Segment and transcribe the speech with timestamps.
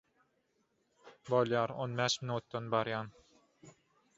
[1.29, 3.13] –Bolýar, on bäş minitden barýan.